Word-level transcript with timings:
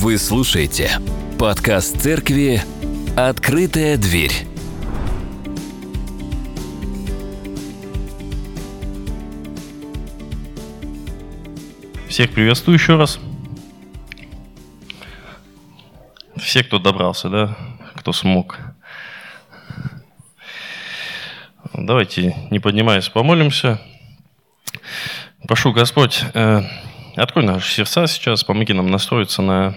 Вы 0.00 0.16
слушаете 0.16 0.92
подкаст 1.40 2.00
церкви 2.00 2.62
«Открытая 3.16 3.96
дверь». 3.96 4.30
Всех 12.08 12.30
приветствую 12.30 12.76
еще 12.76 12.94
раз. 12.94 13.18
Все, 16.36 16.62
кто 16.62 16.78
добрался, 16.78 17.28
да, 17.28 17.56
кто 17.96 18.12
смог. 18.12 18.56
Давайте, 21.74 22.36
не 22.52 22.60
поднимаясь, 22.60 23.08
помолимся. 23.08 23.82
Прошу, 25.48 25.72
Господь, 25.72 26.22
э, 26.34 26.62
Открой 27.18 27.44
наши 27.44 27.74
сердца 27.74 28.06
сейчас, 28.06 28.44
помоги 28.44 28.72
нам 28.72 28.92
настроиться 28.92 29.42
на 29.42 29.74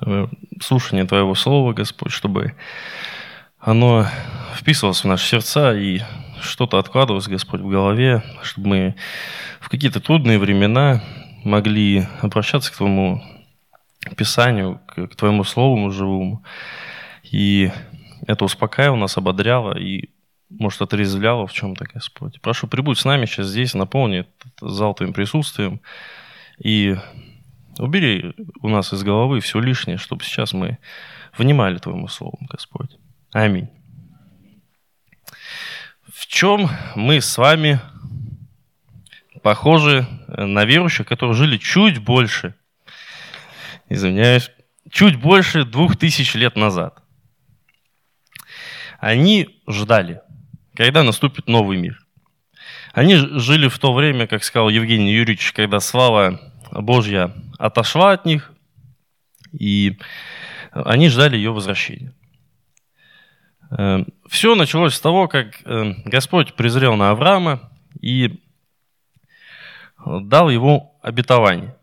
э, 0.00 0.28
слушание 0.62 1.04
Твоего 1.06 1.34
Слова, 1.34 1.72
Господь, 1.72 2.12
чтобы 2.12 2.54
оно 3.58 4.06
вписывалось 4.54 5.02
в 5.02 5.08
наши 5.08 5.26
сердца 5.26 5.74
и 5.74 6.02
что-то 6.40 6.78
откладывалось, 6.78 7.26
Господь, 7.26 7.62
в 7.62 7.68
голове, 7.68 8.22
чтобы 8.44 8.68
мы 8.68 8.94
в 9.58 9.68
какие-то 9.68 9.98
трудные 9.98 10.38
времена 10.38 11.02
могли 11.42 12.06
обращаться 12.20 12.72
к 12.72 12.76
Твоему 12.76 13.24
Писанию, 14.16 14.80
к 14.86 15.16
Твоему 15.16 15.42
Слову 15.42 15.90
живому. 15.90 16.44
И 17.24 17.72
это 18.28 18.44
успокаивало 18.44 18.98
нас, 18.98 19.16
ободряло 19.16 19.76
и, 19.76 20.10
может, 20.48 20.80
отрезвляло 20.80 21.48
в 21.48 21.52
чем-то, 21.52 21.86
Господь. 21.92 22.40
Прошу, 22.40 22.68
прибудь 22.68 23.00
с 23.00 23.04
нами 23.04 23.26
сейчас 23.26 23.48
здесь, 23.48 23.74
наполни 23.74 24.26
зал 24.60 24.94
Твоим 24.94 25.12
присутствием, 25.12 25.80
и 26.58 26.96
убери 27.78 28.34
у 28.60 28.68
нас 28.68 28.92
из 28.92 29.02
головы 29.02 29.40
все 29.40 29.60
лишнее, 29.60 29.96
чтобы 29.96 30.24
сейчас 30.24 30.52
мы 30.52 30.78
внимали 31.36 31.78
Твоему 31.78 32.08
Слову, 32.08 32.38
Господь. 32.48 32.96
Аминь. 33.32 33.68
В 36.12 36.26
чем 36.26 36.68
мы 36.96 37.20
с 37.20 37.38
вами 37.38 37.80
похожи 39.42 40.06
на 40.26 40.64
верующих, 40.64 41.06
которые 41.06 41.34
жили 41.34 41.56
чуть 41.58 41.98
больше, 41.98 42.54
извиняюсь, 43.88 44.50
чуть 44.90 45.16
больше 45.16 45.64
двух 45.64 45.96
тысяч 45.96 46.34
лет 46.34 46.56
назад. 46.56 47.02
Они 48.98 49.62
ждали, 49.68 50.22
когда 50.74 51.04
наступит 51.04 51.46
новый 51.46 51.78
мир. 51.78 52.04
Они 52.92 53.16
жили 53.16 53.68
в 53.68 53.78
то 53.78 53.92
время, 53.92 54.26
как 54.26 54.44
сказал 54.44 54.68
Евгений 54.68 55.12
Юрьевич, 55.12 55.52
когда 55.52 55.80
слава 55.80 56.40
Божья 56.72 57.34
отошла 57.58 58.12
от 58.12 58.24
них, 58.24 58.52
и 59.52 59.98
они 60.72 61.08
ждали 61.08 61.36
ее 61.36 61.52
возвращения. 61.52 62.12
Э, 63.70 64.04
Все 64.28 64.54
началось 64.54 64.94
с 64.94 65.00
того, 65.00 65.28
как 65.28 65.60
э, 65.64 65.92
Господь 66.04 66.54
презрел 66.54 66.96
на 66.96 67.10
Авраама 67.10 67.70
и 68.00 68.40
дал 70.04 70.48
ему 70.48 70.98
обетование. 71.02 71.74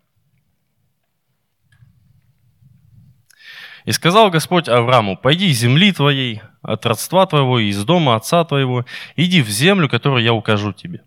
И 3.85 3.91
сказал 3.91 4.31
Господь 4.31 4.67
Аврааму, 4.67 5.15
пойди 5.15 5.51
земли 5.51 5.91
твоей, 5.91 6.41
от 6.65 6.85
родства 6.85 7.25
твоего 7.25 7.59
и 7.59 7.67
из 7.67 7.83
дома 7.83 8.15
отца 8.15 8.43
твоего, 8.43 8.85
иди 9.15 9.41
в 9.41 9.49
землю, 9.49 9.89
которую 9.89 10.23
я 10.23 10.33
укажу 10.33 10.73
тебе. 10.73 11.01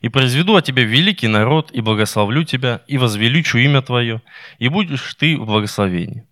И 0.00 0.08
произведу 0.08 0.56
от 0.56 0.64
тебя 0.64 0.84
великий 0.84 1.28
народ, 1.28 1.70
и 1.72 1.80
благословлю 1.80 2.44
тебя, 2.44 2.80
и 2.86 2.96
возвеличу 2.96 3.58
имя 3.58 3.82
твое, 3.82 4.22
и 4.58 4.68
будешь 4.68 5.14
ты 5.14 5.36
в 5.36 5.44
благословении. 5.44 6.24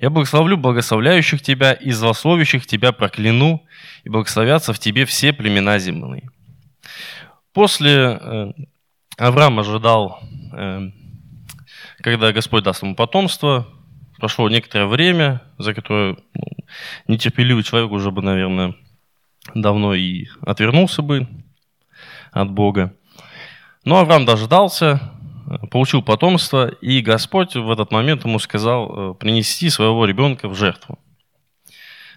Я 0.00 0.10
благословлю 0.10 0.56
благословляющих 0.56 1.42
тебя, 1.42 1.72
и 1.72 1.90
злословящих 1.90 2.66
тебя 2.66 2.92
прокляну, 2.92 3.64
и 4.04 4.08
благословятся 4.08 4.72
в 4.72 4.78
тебе 4.78 5.04
все 5.04 5.32
племена 5.32 5.78
земные. 5.78 6.30
После 7.52 8.18
э, 8.20 8.52
Авраам 9.16 9.58
ожидал, 9.58 10.20
э, 10.52 10.90
когда 12.00 12.32
Господь 12.32 12.62
даст 12.64 12.82
ему 12.82 12.94
потомство, 12.94 13.66
прошло 14.18 14.48
некоторое 14.48 14.86
время, 14.86 15.42
за 15.58 15.74
которое 15.74 16.16
ну, 16.34 16.57
нетерпеливый 17.06 17.62
человек 17.62 17.90
уже 17.90 18.10
бы, 18.10 18.22
наверное, 18.22 18.74
давно 19.54 19.94
и 19.94 20.26
отвернулся 20.42 21.02
бы 21.02 21.26
от 22.32 22.50
Бога. 22.50 22.94
Но 23.84 23.98
Авраам 23.98 24.26
дождался, 24.26 25.00
получил 25.70 26.02
потомство, 26.02 26.68
и 26.68 27.00
Господь 27.00 27.54
в 27.54 27.70
этот 27.70 27.90
момент 27.90 28.24
ему 28.24 28.38
сказал 28.38 29.12
э, 29.12 29.14
принести 29.14 29.70
своего 29.70 30.04
ребенка 30.04 30.48
в 30.48 30.54
жертву. 30.54 30.98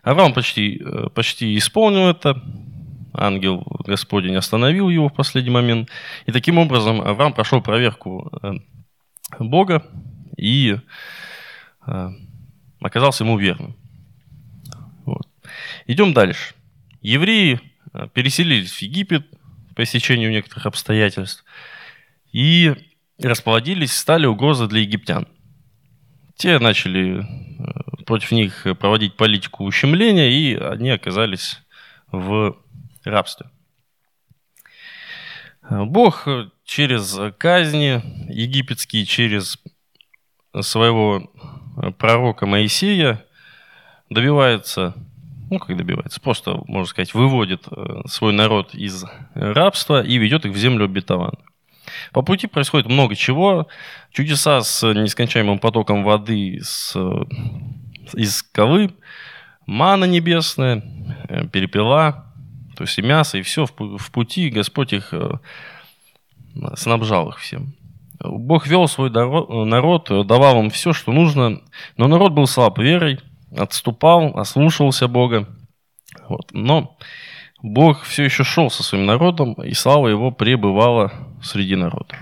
Авраам 0.03 0.33
почти, 0.33 0.81
э, 0.83 1.09
почти 1.13 1.57
исполнил 1.57 2.09
это, 2.09 2.41
ангел 3.13 3.65
Господень 3.85 4.35
остановил 4.35 4.89
его 4.89 5.09
в 5.09 5.13
последний 5.13 5.51
момент, 5.51 5.89
и 6.25 6.31
таким 6.31 6.57
образом 6.57 7.01
Авраам 7.01 7.33
прошел 7.33 7.61
проверку 7.61 8.31
э, 8.41 8.53
Бога 9.39 9.83
и 10.37 10.77
оказался 12.79 13.23
ему 13.23 13.37
верным. 13.37 13.75
Идем 15.87 16.13
дальше. 16.13 16.53
Евреи 17.01 17.59
переселились 18.13 18.71
в 18.71 18.81
Египет, 18.81 19.27
по 19.75 19.83
истечению 19.83 20.31
некоторых 20.31 20.65
обстоятельств, 20.65 21.43
и 22.31 22.73
расплодились, 23.21 23.95
стали 23.95 24.25
угрозой 24.25 24.67
для 24.67 24.81
египтян. 24.81 25.27
Те 26.35 26.59
начали 26.59 27.21
э, 27.21 28.03
против 28.05 28.31
них 28.31 28.65
проводить 28.79 29.15
политику 29.15 29.63
ущемления, 29.63 30.29
и 30.29 30.55
они 30.55 30.89
оказались 30.89 31.61
в 32.11 32.57
рабстве. 33.03 33.49
Бог 35.69 36.27
через 36.65 37.17
казни 37.37 38.01
египетские, 38.29 39.05
через 39.05 39.57
своего 40.59 41.31
пророка 41.97 42.45
Моисея 42.45 43.25
добивается 44.09 44.95
ну 45.51 45.59
как 45.59 45.75
добивается, 45.75 46.21
просто, 46.21 46.61
можно 46.65 46.87
сказать, 46.87 47.13
выводит 47.13 47.67
э, 47.69 48.01
свой 48.07 48.31
народ 48.31 48.73
из 48.73 49.03
рабства 49.35 50.01
и 50.01 50.17
ведет 50.17 50.45
их 50.45 50.53
в 50.53 50.57
землю 50.57 50.85
обетованную. 50.85 51.43
По 52.13 52.21
пути 52.21 52.47
происходит 52.47 52.87
много 52.87 53.15
чего. 53.17 53.67
Чудеса 54.11 54.61
с 54.61 54.81
нескончаемым 54.87 55.59
потоком 55.59 56.05
воды 56.05 56.59
с, 56.63 56.95
из 58.13 58.37
скалы, 58.37 58.93
мана 59.65 60.05
небесная, 60.05 60.83
э, 61.27 61.45
перепела, 61.49 62.33
то 62.77 62.85
есть 62.85 62.97
и 62.97 63.01
мясо, 63.01 63.37
и 63.37 63.41
все 63.41 63.65
в 63.67 64.11
пути. 64.11 64.49
Господь 64.49 64.93
их 64.93 65.13
э, 65.13 65.33
снабжал 66.75 67.29
их 67.29 67.39
всем. 67.39 67.75
Бог 68.23 68.67
вел 68.67 68.87
свой 68.87 69.09
народ, 69.09 70.09
давал 70.27 70.61
им 70.61 70.69
все, 70.69 70.93
что 70.93 71.11
нужно, 71.11 71.59
но 71.97 72.07
народ 72.07 72.31
был 72.31 72.47
слаб 72.47 72.77
верой, 72.77 73.19
отступал, 73.55 74.37
ослушался 74.37 75.07
Бога. 75.07 75.47
Вот. 76.27 76.49
Но 76.51 76.97
Бог 77.61 78.03
все 78.03 78.23
еще 78.23 78.43
шел 78.43 78.69
со 78.69 78.83
своим 78.83 79.05
народом, 79.05 79.53
и 79.53 79.73
слава 79.73 80.07
его 80.07 80.31
пребывала 80.31 81.11
среди 81.43 81.75
народа. 81.75 82.15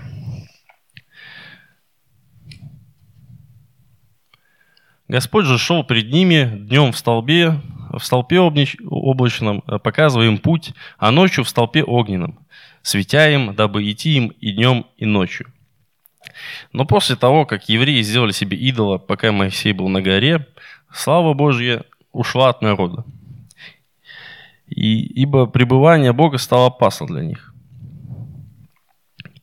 Господь 5.08 5.46
же 5.46 5.58
шел 5.58 5.82
пред 5.82 6.12
ними 6.12 6.44
днем 6.56 6.92
в 6.92 6.96
столбе, 6.96 7.60
в 7.90 7.98
столпе 7.98 8.38
облачном, 8.38 9.60
показывая 9.62 10.28
им 10.28 10.38
путь, 10.38 10.72
а 10.98 11.10
ночью 11.10 11.42
в 11.42 11.48
столпе 11.48 11.82
огненном, 11.82 12.46
светя 12.82 13.28
им, 13.28 13.54
дабы 13.56 13.90
идти 13.90 14.16
им 14.16 14.28
и 14.28 14.52
днем, 14.52 14.86
и 14.96 15.06
ночью. 15.06 15.52
Но 16.72 16.84
после 16.84 17.16
того, 17.16 17.44
как 17.44 17.68
евреи 17.68 18.02
сделали 18.02 18.30
себе 18.30 18.56
идола, 18.56 18.98
пока 18.98 19.32
Моисей 19.32 19.72
был 19.72 19.88
на 19.88 20.00
горе, 20.00 20.46
слава 20.92 21.34
Божья 21.34 21.84
ушла 22.12 22.50
от 22.50 22.62
народа. 22.62 23.04
И, 24.68 25.00
ибо 25.22 25.46
пребывание 25.46 26.12
Бога 26.12 26.38
стало 26.38 26.66
опасно 26.66 27.06
для 27.06 27.22
них. 27.22 27.52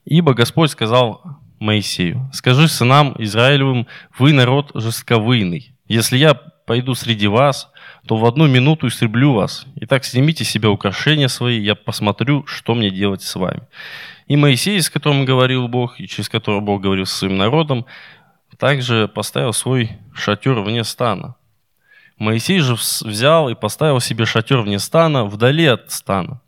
Ибо 0.06 0.34
Господь 0.34 0.72
сказал 0.72 1.22
Моисею, 1.60 2.30
«Скажи 2.34 2.68
сынам 2.68 3.16
Израилевым, 3.20 3.88
вы 4.18 4.32
народ 4.32 4.72
жестковыйный. 4.74 5.74
Если 5.88 6.18
я 6.18 6.34
пойду 6.34 6.96
среди 6.96 7.28
вас, 7.28 7.70
то 8.08 8.16
в 8.16 8.26
одну 8.26 8.48
минуту 8.48 8.88
истреблю 8.88 9.34
вас. 9.34 9.66
Итак, 9.76 10.06
снимите 10.06 10.46
себе 10.46 10.70
украшения 10.70 11.28
свои, 11.28 11.60
я 11.60 11.76
посмотрю, 11.76 12.46
что 12.46 12.74
мне 12.74 12.90
делать 12.90 13.22
с 13.22 13.36
вами». 13.36 13.64
И 14.28 14.36
Моисей, 14.36 14.82
с 14.82 14.90
которым 14.90 15.26
говорил 15.26 15.68
Бог, 15.68 16.00
и 16.00 16.08
через 16.08 16.30
которого 16.30 16.60
Бог 16.60 16.82
говорил 16.82 17.06
со 17.06 17.18
своим 17.18 17.38
народом, 17.38 17.86
также 18.58 19.08
поставил 19.08 19.54
свой 19.54 19.92
шатер 20.14 20.60
вне 20.62 20.84
стана. 20.84 21.36
Моисей 22.18 22.60
же 22.60 22.74
взял 22.74 23.50
и 23.50 23.56
поставил 23.56 24.00
себе 24.00 24.26
шатер 24.26 24.62
вне 24.62 24.80
стана, 24.80 25.26
вдали 25.26 25.66
от 25.66 25.92
стана, 25.92 26.42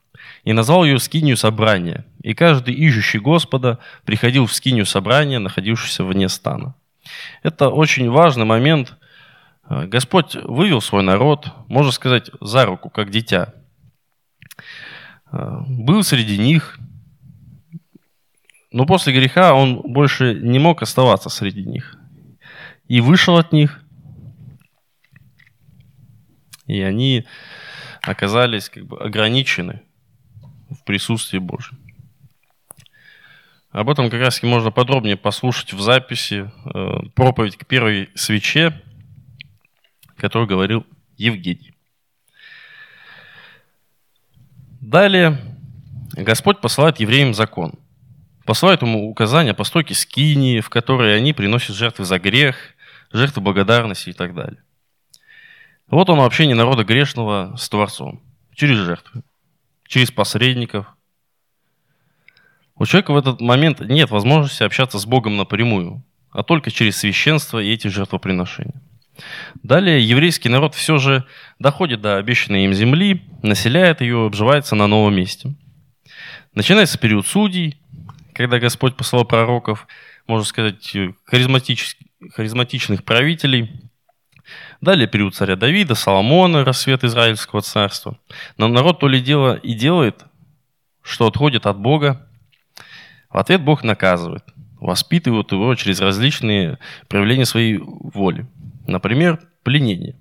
и 0.43 0.53
назвал 0.53 0.83
ее 0.83 0.97
скинию 0.97 1.37
собрания. 1.37 2.05
И 2.23 2.33
каждый 2.33 2.73
ищущий 2.73 3.19
Господа 3.19 3.77
приходил 4.05 4.47
в 4.47 4.53
скинию 4.53 4.85
собрания, 4.85 5.37
находившуюся 5.37 6.03
вне 6.03 6.27
стана. 6.27 6.73
Это 7.43 7.69
очень 7.69 8.09
важный 8.09 8.45
момент. 8.45 8.95
Господь 9.69 10.35
вывел 10.35 10.81
свой 10.81 11.03
народ, 11.03 11.51
можно 11.67 11.91
сказать, 11.91 12.31
за 12.41 12.65
руку, 12.65 12.89
как 12.89 13.11
дитя. 13.11 13.53
Был 15.31 16.03
среди 16.03 16.39
них, 16.39 16.79
но 18.71 18.87
после 18.87 19.13
греха 19.13 19.53
он 19.53 19.81
больше 19.81 20.33
не 20.33 20.57
мог 20.57 20.81
оставаться 20.81 21.29
среди 21.29 21.63
них. 21.63 21.98
И 22.89 22.99
вышел 23.01 23.37
от 23.37 23.53
них, 23.53 23.81
и 26.65 26.81
они 26.81 27.25
оказались 28.01 28.67
как 28.69 28.85
бы 28.85 28.99
ограничены 28.99 29.83
в 30.69 30.83
присутствии 30.83 31.37
Божьем. 31.37 31.79
Об 33.69 33.89
этом 33.91 34.09
как 34.09 34.19
раз 34.19 34.41
можно 34.41 34.71
подробнее 34.71 35.17
послушать 35.17 35.73
в 35.73 35.79
записи 35.79 36.51
э, 36.65 37.09
проповедь 37.13 37.57
к 37.57 37.67
первой 37.67 38.09
свече, 38.15 38.81
которую 40.17 40.47
говорил 40.47 40.85
Евгений. 41.15 41.75
Далее 44.81 45.37
Господь 46.13 46.59
посылает 46.59 46.99
евреям 46.99 47.35
закон. 47.35 47.73
Посылает 48.45 48.81
ему 48.81 49.07
указания 49.07 49.53
по 49.53 49.63
стойке 49.63 49.93
скинии, 49.93 50.59
в 50.59 50.69
которой 50.69 51.15
они 51.15 51.33
приносят 51.33 51.75
жертвы 51.75 52.05
за 52.05 52.17
грех, 52.17 52.73
жертвы 53.11 53.41
благодарности 53.41 54.09
и 54.09 54.13
так 54.13 54.33
далее. 54.33 54.61
Вот 55.87 56.09
он 56.09 56.19
общение 56.19 56.55
народа 56.55 56.83
грешного 56.83 57.55
с 57.57 57.67
Творцом. 57.67 58.21
Через 58.53 58.77
жертвы, 58.77 59.23
через 59.87 60.11
посредников. 60.11 60.85
У 62.75 62.85
человека 62.85 63.11
в 63.11 63.17
этот 63.17 63.41
момент 63.41 63.79
нет 63.79 64.09
возможности 64.11 64.63
общаться 64.63 64.99
с 64.99 65.05
Богом 65.05 65.37
напрямую, 65.37 66.03
а 66.31 66.43
только 66.43 66.71
через 66.71 66.97
священство 66.97 67.59
и 67.59 67.71
эти 67.71 67.87
жертвоприношения. 67.87 68.81
Далее 69.63 70.07
еврейский 70.07 70.49
народ 70.49 70.75
все 70.75 70.97
же 70.97 71.25
доходит 71.57 72.01
до 72.01 72.17
обещанной 72.17 72.65
им 72.65 72.73
земли, 72.73 73.23
населяет 73.41 74.01
ее, 74.01 74.25
обживается 74.25 74.75
на 74.75 74.87
новом 74.87 75.15
месте. 75.15 75.55
Начинается 76.53 76.97
период 76.97 77.27
судей, 77.27 77.81
когда 78.33 78.59
Господь 78.59 78.95
послал 78.95 79.25
пророков, 79.25 79.87
можно 80.27 80.45
сказать, 80.45 80.95
харизматичных 82.35 83.03
правителей– 83.03 83.71
Далее 84.81 85.07
период 85.07 85.35
царя 85.35 85.55
Давида, 85.55 85.95
Соломона, 85.95 86.63
рассвет 86.63 87.03
Израильского 87.03 87.61
царства. 87.61 88.17
Но 88.57 88.67
народ 88.67 88.99
то 88.99 89.07
ли 89.07 89.19
дело 89.19 89.55
и 89.55 89.73
делает, 89.73 90.23
что 91.01 91.27
отходит 91.27 91.65
от 91.65 91.77
Бога. 91.77 92.27
В 93.29 93.37
ответ 93.37 93.61
Бог 93.61 93.83
наказывает, 93.83 94.43
воспитывает 94.79 95.51
его 95.51 95.75
через 95.75 95.99
различные 95.99 96.79
проявления 97.07 97.45
своей 97.45 97.77
воли. 97.77 98.47
Например, 98.87 99.39
пленение. 99.63 100.15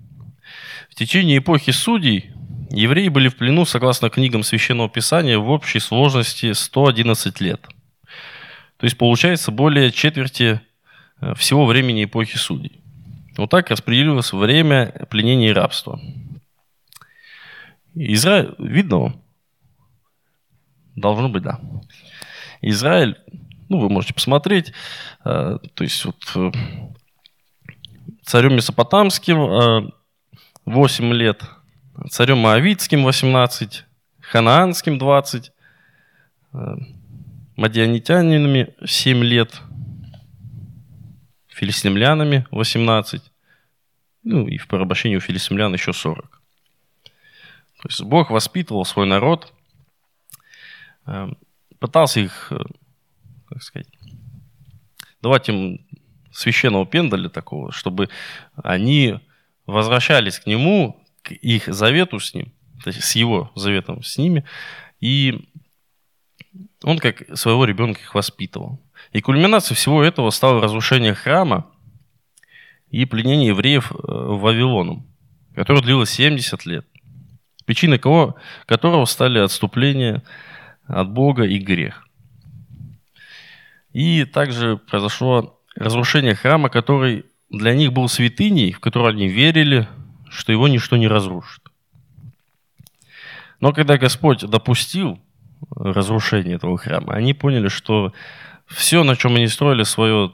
В 0.89 0.95
течение 0.95 1.37
эпохи 1.37 1.71
судей 1.71 2.31
евреи 2.69 3.07
были 3.07 3.29
в 3.29 3.37
плену, 3.37 3.65
согласно 3.65 4.09
книгам 4.09 4.43
Священного 4.43 4.89
Писания, 4.89 5.39
в 5.39 5.49
общей 5.49 5.79
сложности 5.79 6.51
111 6.51 7.39
лет. 7.41 7.61
То 8.77 8.85
есть 8.85 8.97
получается 8.97 9.51
более 9.51 9.91
четверти 9.91 10.61
всего 11.35 11.65
времени 11.65 12.05
эпохи 12.05 12.37
судей. 12.37 12.81
Вот 13.37 13.49
так 13.49 13.69
распределилось 13.69 14.33
время 14.33 15.07
пленения 15.09 15.49
и 15.49 15.53
рабства. 15.53 15.99
Израиль, 17.95 18.55
видно 18.59 19.15
Должно 20.99 21.29
быть, 21.29 21.43
да. 21.43 21.59
Израиль, 22.61 23.17
ну, 23.69 23.79
вы 23.79 23.89
можете 23.89 24.13
посмотреть, 24.13 24.73
э, 25.23 25.57
то 25.73 25.83
есть 25.83 26.03
вот 26.03 26.17
э, 26.35 26.51
царем 28.23 28.55
Месопотамским 28.55 29.39
э, 29.39 29.89
8 30.65 31.13
лет, 31.13 31.43
царем 32.09 32.39
Моавитским 32.39 33.05
18, 33.05 33.85
Ханаанским 34.19 34.97
20, 34.97 35.51
э, 36.53 36.57
Мадианитянинами 37.55 38.73
7 38.85 39.23
лет, 39.23 39.61
филистимлянами 41.59 42.47
18, 42.51 43.21
ну 44.23 44.47
и 44.47 44.57
в 44.57 44.67
порабощении 44.67 45.17
у 45.17 45.19
филистимлян 45.19 45.73
еще 45.73 45.91
40. 45.91 46.41
То 47.81 47.87
есть 47.89 48.01
Бог 48.01 48.29
воспитывал 48.29 48.85
свой 48.85 49.05
народ, 49.05 49.53
э, 51.05 51.27
пытался 51.79 52.21
их, 52.21 52.51
э, 52.51 52.63
как 53.49 53.61
сказать, 53.61 53.87
давать 55.21 55.49
им 55.49 55.85
священного 56.31 56.85
пендаля 56.85 57.27
такого, 57.27 57.73
чтобы 57.73 58.09
они 58.55 59.19
возвращались 59.65 60.39
к 60.39 60.45
нему, 60.45 61.03
к 61.23 61.31
их 61.31 61.67
завету 61.67 62.21
с 62.21 62.33
ним, 62.33 62.53
то 62.83 62.89
есть 62.89 63.03
с 63.03 63.15
его 63.15 63.51
заветом 63.55 64.01
с 64.01 64.17
ними, 64.17 64.45
и 65.01 65.48
он 66.83 66.99
как 66.99 67.37
своего 67.37 67.65
ребенка 67.65 67.99
их 68.01 68.15
воспитывал. 68.15 68.79
И 69.11 69.21
кульминацией 69.21 69.75
всего 69.75 70.03
этого 70.03 70.29
стало 70.29 70.61
разрушение 70.61 71.13
храма 71.13 71.67
и 72.89 73.05
пленение 73.05 73.49
евреев 73.49 73.91
э, 73.91 73.95
Вавилоном, 73.97 75.05
которое 75.55 75.81
длилось 75.81 76.09
70 76.11 76.65
лет, 76.65 76.85
причиной 77.65 77.99
кого, 77.99 78.35
которого 78.65 79.05
стали 79.05 79.39
отступление 79.39 80.23
от 80.85 81.09
Бога 81.11 81.43
и 81.43 81.59
грех. 81.59 82.07
И 83.93 84.25
также 84.25 84.77
произошло 84.77 85.59
разрушение 85.75 86.35
храма, 86.35 86.69
который 86.69 87.25
для 87.49 87.73
них 87.73 87.93
был 87.93 88.07
святыней, 88.07 88.71
в 88.71 88.79
которую 88.79 89.11
они 89.11 89.27
верили, 89.27 89.87
что 90.29 90.51
его 90.51 90.67
ничто 90.67 90.97
не 90.97 91.07
разрушит. 91.07 91.63
Но 93.59 93.73
когда 93.73 93.97
Господь 93.97 94.41
допустил 94.41 95.19
разрушение 95.75 96.55
этого 96.55 96.77
храма, 96.77 97.13
они 97.13 97.33
поняли, 97.33 97.67
что 97.67 98.13
все, 98.67 99.03
на 99.03 99.15
чем 99.15 99.35
они 99.35 99.47
строили 99.47 99.83
свою 99.83 100.33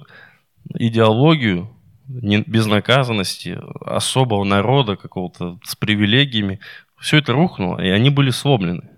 идеологию, 0.74 1.70
безнаказанности, 2.08 3.58
особого 3.82 4.44
народа 4.44 4.96
какого-то 4.96 5.60
с 5.64 5.76
привилегиями, 5.76 6.60
все 7.00 7.18
это 7.18 7.34
рухнуло, 7.34 7.82
и 7.82 7.90
они 7.90 8.10
были 8.10 8.30
сломлены. 8.30 8.90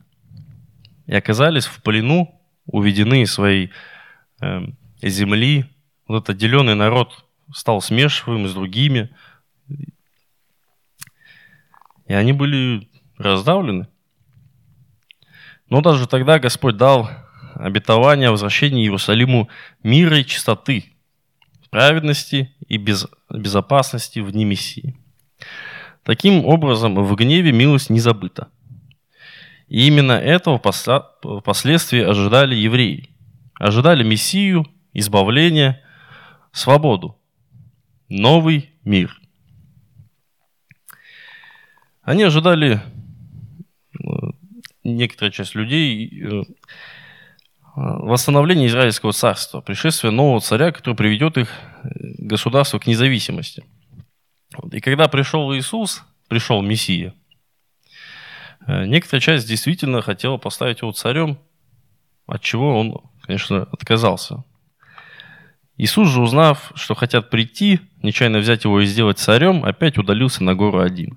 И 1.06 1.16
оказались 1.16 1.66
в 1.66 1.82
плену, 1.82 2.40
уведены 2.66 3.22
из 3.22 3.34
своей 3.34 3.72
э, 4.42 4.62
земли. 5.02 5.66
Вот 6.08 6.24
этот 6.24 6.36
отделенный 6.36 6.76
народ 6.76 7.26
стал 7.54 7.82
смешиваем 7.82 8.48
с 8.48 8.54
другими. 8.54 9.10
И 12.08 12.14
они 12.14 12.34
были 12.34 12.90
раздавлены. 13.18 13.88
Но 15.70 15.82
даже 15.82 16.08
тогда 16.08 16.40
Господь 16.40 16.78
дал 16.78 17.10
обетование 17.56 18.30
о 18.30 18.32
возвращении 18.32 18.84
Иерусалиму 18.84 19.50
мира 19.84 20.20
и 20.20 20.26
чистоты, 20.26 20.94
праведности 21.70 22.54
и 22.68 22.78
без, 22.78 23.08
безопасности 23.30 24.20
в 24.20 24.32
дни 24.32 24.46
Мессии. 24.46 24.96
Таким 26.04 26.46
образом, 26.46 26.96
в 26.96 27.16
гневе 27.16 27.52
милость 27.52 27.90
не 27.90 28.00
забыта. 28.00 28.48
И 29.68 29.86
именно 29.88 30.14
этого 30.14 30.58
впоследствии 30.58 32.02
ожидали 32.02 32.56
евреи. 32.56 33.10
Ожидали 33.56 34.04
Мессию, 34.04 34.66
избавление, 34.94 35.84
свободу, 36.54 37.20
новый 38.08 38.72
мир. 38.84 39.20
Они 42.02 42.24
ожидали, 42.24 42.82
э, 44.00 44.06
некоторая 44.88 45.32
часть 45.32 45.56
людей, 45.56 46.24
э, 46.24 46.42
восстановление 47.76 48.68
Израильского 48.68 49.14
царства, 49.14 49.62
пришествие 49.62 50.12
нового 50.12 50.42
царя, 50.42 50.72
который 50.72 50.96
приведет 50.96 51.38
их 51.38 51.50
э, 51.84 51.90
государство 52.18 52.80
к 52.80 52.88
независимости. 52.88 53.64
И 54.72 54.80
когда 54.80 55.08
пришел 55.08 55.54
Иисус, 55.54 56.04
пришел 56.28 56.62
Мессия, 56.62 57.14
э, 58.66 58.86
некоторая 58.86 59.22
часть 59.22 59.48
действительно 59.48 60.02
хотела 60.02 60.38
поставить 60.38 60.82
его 60.82 60.92
царем, 60.92 61.38
от 62.26 62.42
чего 62.42 62.80
он, 62.80 63.02
конечно, 63.22 63.64
отказался. 63.72 64.44
Иисус 65.78 66.10
же, 66.10 66.22
узнав, 66.22 66.72
что 66.74 66.96
хотят 66.96 67.30
прийти, 67.30 67.80
нечаянно 68.02 68.40
взять 68.40 68.64
его 68.64 68.82
и 68.82 68.86
сделать 68.86 69.20
царем, 69.20 69.64
опять 69.64 70.00
удалился 70.00 70.44
на 70.44 70.56
гору 70.56 70.80
один. 70.80 71.16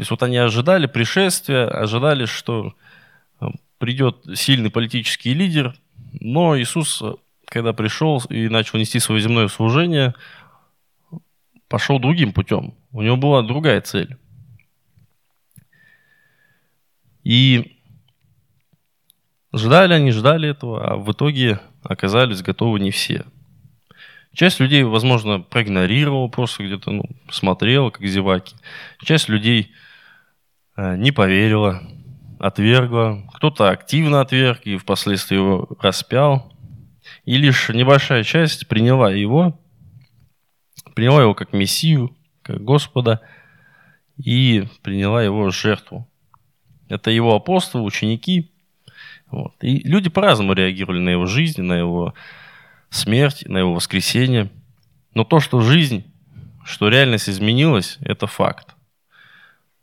То 0.00 0.02
есть 0.02 0.10
вот 0.12 0.22
они 0.22 0.38
ожидали 0.38 0.86
пришествия, 0.86 1.68
ожидали, 1.68 2.24
что 2.24 2.72
придет 3.76 4.24
сильный 4.34 4.70
политический 4.70 5.34
лидер, 5.34 5.76
но 6.18 6.58
Иисус, 6.58 7.02
когда 7.44 7.74
пришел 7.74 8.22
и 8.30 8.48
начал 8.48 8.78
нести 8.78 8.98
свое 8.98 9.20
земное 9.20 9.48
служение, 9.48 10.14
пошел 11.68 11.98
другим 11.98 12.32
путем. 12.32 12.72
У 12.92 13.02
него 13.02 13.18
была 13.18 13.42
другая 13.42 13.82
цель. 13.82 14.16
И 17.22 17.76
ждали 19.52 19.92
они, 19.92 20.12
ждали 20.12 20.48
этого, 20.48 20.92
а 20.92 20.96
в 20.96 21.12
итоге 21.12 21.60
оказались 21.82 22.40
готовы 22.40 22.80
не 22.80 22.90
все. 22.90 23.26
Часть 24.32 24.60
людей, 24.60 24.82
возможно, 24.82 25.40
проигнорировала, 25.40 26.28
просто 26.28 26.64
где-то 26.64 26.90
ну, 26.90 27.04
смотрела, 27.30 27.90
как 27.90 28.06
зеваки. 28.06 28.56
Часть 29.04 29.28
людей 29.28 29.72
э, 29.72 29.89
не 30.96 31.12
поверила, 31.12 31.82
отвергла. 32.38 33.22
Кто-то 33.34 33.70
активно 33.70 34.20
отверг 34.20 34.60
и 34.64 34.76
впоследствии 34.76 35.36
его 35.36 35.68
распял. 35.80 36.52
И 37.24 37.36
лишь 37.36 37.68
небольшая 37.68 38.24
часть 38.24 38.66
приняла 38.68 39.12
его, 39.12 39.60
приняла 40.94 41.22
его 41.22 41.34
как 41.34 41.52
Мессию, 41.52 42.16
как 42.42 42.64
Господа, 42.64 43.20
и 44.16 44.64
приняла 44.82 45.22
его 45.22 45.50
жертву. 45.50 46.08
Это 46.88 47.10
его 47.10 47.34
апостолы, 47.34 47.84
ученики. 47.84 48.50
Вот. 49.30 49.54
И 49.62 49.78
люди 49.86 50.10
по-разному 50.10 50.54
реагировали 50.54 50.98
на 50.98 51.10
его 51.10 51.26
жизнь, 51.26 51.62
на 51.62 51.74
его 51.74 52.14
смерть, 52.90 53.44
на 53.46 53.58
его 53.58 53.74
воскресение. 53.74 54.50
Но 55.14 55.24
то, 55.24 55.40
что 55.40 55.60
жизнь, 55.60 56.04
что 56.64 56.88
реальность 56.88 57.28
изменилась, 57.28 57.98
это 58.00 58.26
факт. 58.26 58.74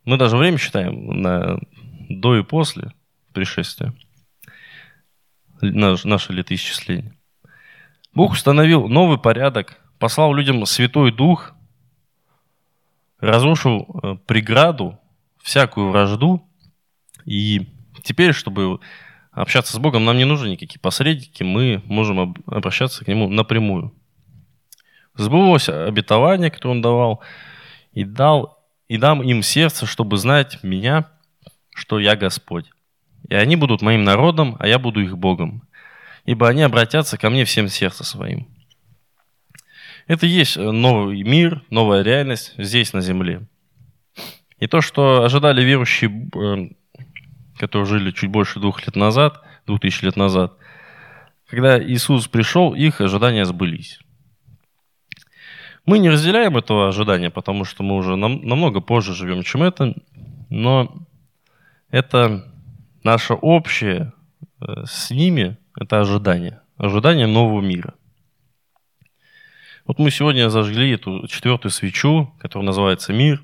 Мы 0.07 0.15
даже 0.15 0.37
время 0.37 0.57
считаем 0.57 1.21
на 1.21 1.59
до 2.07 2.37
и 2.37 2.41
после 2.41 2.93
пришествия. 3.33 3.93
Наш, 5.59 6.05
наше 6.05 6.31
летоисчисление. 6.31 7.13
Бог 8.13 8.31
установил 8.31 8.87
новый 8.87 9.17
порядок, 9.17 9.81
послал 9.99 10.33
людям 10.33 10.65
Святой 10.65 11.11
Дух, 11.11 11.55
разрушил 13.19 13.99
э, 14.01 14.15
преграду, 14.25 14.97
всякую 15.43 15.89
вражду. 15.89 16.49
И 17.25 17.67
теперь, 18.01 18.31
чтобы 18.31 18.79
общаться 19.31 19.75
с 19.75 19.77
Богом, 19.77 20.05
нам 20.05 20.15
не 20.15 20.23
нужны 20.23 20.51
никакие 20.51 20.79
посредники, 20.79 21.43
мы 21.43 21.81
можем 21.83 22.33
обращаться 22.45 23.03
к 23.03 23.09
Нему 23.09 23.27
напрямую. 23.27 23.93
Сбылось 25.15 25.67
обетование, 25.67 26.49
которое 26.49 26.75
Он 26.75 26.81
давал, 26.81 27.21
и 27.91 28.05
дал, 28.05 28.56
и 28.87 28.97
дам 28.97 29.21
им 29.21 29.43
сердце, 29.43 29.85
чтобы 29.85 30.17
знать 30.17 30.63
меня, 30.63 31.09
что 31.75 31.99
я 31.99 32.15
Господь. 32.15 32.65
И 33.29 33.35
они 33.35 33.55
будут 33.55 33.81
моим 33.81 34.03
народом, 34.03 34.55
а 34.59 34.67
я 34.67 34.79
буду 34.79 35.01
их 35.01 35.17
Богом. 35.17 35.63
Ибо 36.25 36.47
они 36.47 36.61
обратятся 36.61 37.17
ко 37.17 37.29
мне 37.29 37.45
всем 37.45 37.67
сердцем 37.67 38.05
своим. 38.05 38.47
Это 40.07 40.25
и 40.25 40.29
есть 40.29 40.57
новый 40.57 41.21
мир, 41.23 41.63
новая 41.69 42.01
реальность 42.01 42.53
здесь, 42.57 42.93
на 42.93 43.01
земле. 43.01 43.45
И 44.59 44.67
то, 44.67 44.81
что 44.81 45.23
ожидали 45.23 45.61
верующие 45.63 46.29
э, 46.33 46.69
которые 47.57 47.85
жили 47.85 48.11
чуть 48.11 48.29
больше 48.29 48.59
двух 48.59 48.85
лет 48.85 48.95
назад, 48.95 49.41
двух 49.65 49.81
тысяч 49.81 50.01
лет 50.01 50.15
назад, 50.15 50.57
когда 51.47 51.81
Иисус 51.81 52.27
пришел, 52.27 52.73
их 52.73 53.01
ожидания 53.01 53.45
сбылись. 53.45 53.99
Мы 55.87 55.99
не 55.99 56.09
разделяем 56.09 56.57
этого 56.57 56.89
ожидания, 56.89 57.29
потому 57.29 57.63
что 57.63 57.81
мы 57.81 57.95
уже 57.95 58.17
нам, 58.17 58.45
намного 58.45 58.81
позже 58.81 59.15
живем, 59.15 59.41
чем 59.43 59.63
это, 59.63 59.95
но 60.49 60.93
это 61.89 62.53
наше 63.03 63.33
общее 63.33 64.11
э, 64.59 64.83
с 64.85 65.11
ними, 65.11 65.57
это 65.79 66.01
ожидание, 66.01 66.59
ожидание 66.75 67.25
нового 67.25 67.61
мира. 67.61 67.93
Вот 69.85 69.97
мы 69.97 70.11
сегодня 70.11 70.49
зажгли 70.49 70.91
эту 70.91 71.25
четвертую 71.27 71.71
свечу, 71.71 72.33
которая 72.39 72.65
называется 72.65 73.13
«Мир», 73.13 73.41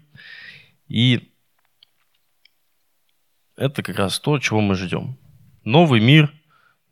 и 0.89 1.31
это 3.55 3.81
как 3.83 3.97
раз 3.97 4.19
то, 4.19 4.37
чего 4.39 4.59
мы 4.59 4.75
ждем. 4.75 5.17
Новый 5.63 6.01
мир. 6.01 6.33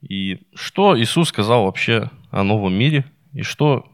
И 0.02 0.48
что 0.54 0.98
Иисус 0.98 1.28
сказал 1.28 1.66
вообще 1.66 2.10
о 2.30 2.44
новом 2.44 2.74
мире? 2.74 3.04
И 3.34 3.42
что, 3.42 3.92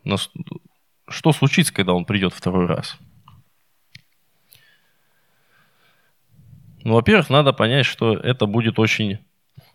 что 1.07 1.31
случится, 1.31 1.73
когда 1.73 1.93
Он 1.93 2.05
придет 2.05 2.33
второй 2.33 2.65
раз? 2.65 2.97
Ну, 6.83 6.93
во-первых, 6.93 7.29
надо 7.29 7.53
понять, 7.53 7.85
что 7.85 8.15
это 8.15 8.45
будет 8.45 8.79
очень 8.79 9.19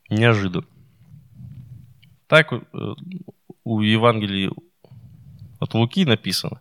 неожиданно. 0.08 0.66
Так 2.26 2.52
э, 2.52 2.58
у 3.64 3.80
Евангелия 3.80 4.50
от 5.60 5.74
Луки 5.74 6.04
написано. 6.04 6.60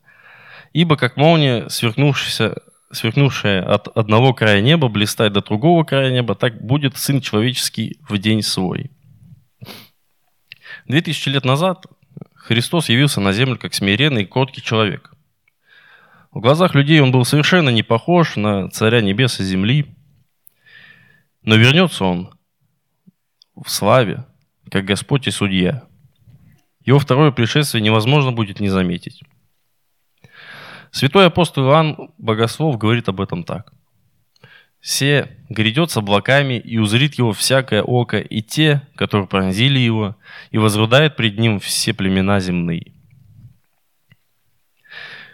«Ибо 0.74 0.98
как 0.98 1.16
молния, 1.16 1.70
сверкнувшаяся 1.70 2.62
сверкнувшая 2.92 3.63
от 3.63 3.88
одного 3.88 4.34
края 4.34 4.62
неба, 4.62 4.88
блистает 4.88 5.34
до 5.34 5.42
другого 5.42 5.84
края 5.84 6.12
неба, 6.12 6.36
так 6.36 6.62
будет 6.62 6.98
Сын 6.98 7.22
Человеческий 7.22 7.98
в 8.08 8.18
день 8.18 8.42
свой. 8.42 8.92
Две 10.86 11.01
тысячи 11.01 11.30
лет 11.30 11.46
назад 11.46 11.86
Христос 12.43 12.89
явился 12.89 13.21
на 13.21 13.33
землю 13.33 13.57
как 13.57 13.74
смиренный 13.75 14.24
и 14.24 14.25
кроткий 14.25 14.62
человек. 14.62 15.13
В 16.31 16.39
глазах 16.39 16.74
людей 16.74 17.00
он 17.00 17.12
был 17.12 17.24
совершенно 17.24 17.69
не 17.69 17.83
похож 17.83 18.36
на 18.36 18.69
царя 18.69 19.01
небес 19.01 19.39
и 19.39 19.43
земли, 19.43 19.95
но 21.43 21.55
вернется 21.55 22.03
он 22.03 22.33
в 23.55 23.69
славе, 23.69 24.25
как 24.71 24.86
Господь 24.86 25.27
и 25.27 25.31
Судья. 25.31 25.83
Его 26.83 26.98
второе 26.98 27.31
пришествие 27.31 27.83
невозможно 27.83 28.31
будет 28.31 28.60
не 28.60 28.69
заметить. 28.69 29.21
Святой 30.89 31.27
апостол 31.27 31.65
Иоанн 31.65 32.12
Богослов 32.17 32.77
говорит 32.77 33.07
об 33.07 33.21
этом 33.21 33.43
так. 33.43 33.71
«Се 34.81 35.38
грядет 35.50 35.91
с 35.91 35.97
облаками, 35.97 36.57
и 36.59 36.77
узрит 36.77 37.15
его 37.15 37.33
всякое 37.33 37.83
око, 37.83 38.19
и 38.19 38.41
те, 38.41 38.81
которые 38.95 39.27
пронзили 39.27 39.79
его, 39.79 40.15
и 40.50 40.57
возрудает 40.57 41.15
пред 41.15 41.38
ним 41.38 41.59
все 41.59 41.93
племена 41.93 42.39
земные». 42.39 42.93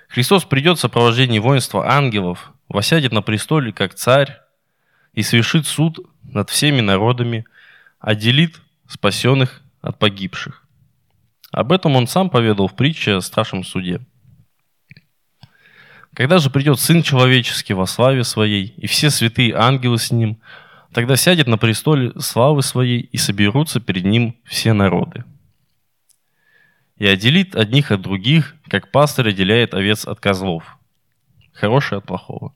Христос 0.09 0.45
придет 0.45 0.77
в 0.77 0.81
сопровождении 0.81 1.39
воинства 1.39 1.89
ангелов, 1.89 2.51
восядет 2.69 3.11
на 3.11 3.21
престоле, 3.21 3.71
как 3.71 3.93
царь, 3.93 4.37
и 5.13 5.21
совершит 5.21 5.65
суд 5.65 5.99
над 6.23 6.49
всеми 6.49 6.81
народами, 6.81 7.45
отделит 7.99 8.61
спасенных 8.87 9.61
от 9.81 9.97
погибших. 9.99 10.63
Об 11.51 11.71
этом 11.71 11.95
он 11.95 12.07
сам 12.07 12.29
поведал 12.29 12.67
в 12.67 12.75
притче 12.75 13.15
о 13.15 13.21
страшном 13.21 13.63
суде– 13.63 14.01
когда 16.17 16.39
же 16.39 16.49
придет 16.49 16.79
Сын 16.79 17.03
Человеческий 17.03 17.75
во 17.75 17.85
славе 17.85 18.23
Своей, 18.23 18.73
и 18.75 18.87
все 18.87 19.11
святые 19.11 19.53
ангелы 19.53 19.99
с 19.99 20.11
Ним, 20.11 20.41
тогда 20.91 21.15
сядет 21.15 21.45
на 21.45 21.59
престоле 21.59 22.11
славы 22.19 22.63
Своей, 22.63 23.01
и 23.01 23.17
соберутся 23.17 23.79
перед 23.79 24.03
Ним 24.03 24.35
все 24.43 24.73
народы. 24.73 25.25
И 26.95 27.05
отделит 27.05 27.55
одних 27.55 27.91
от 27.91 28.01
других, 28.01 28.55
как 28.67 28.89
пастырь 28.89 29.29
отделяет 29.29 29.75
овец 29.75 30.07
от 30.07 30.19
козлов, 30.19 30.79
хорошее 31.53 31.99
от 31.99 32.07
плохого, 32.07 32.55